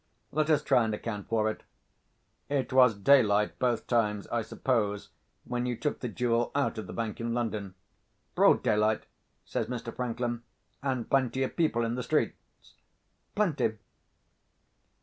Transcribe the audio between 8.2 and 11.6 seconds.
"Broad daylight," says Mr. Franklin. "And plenty of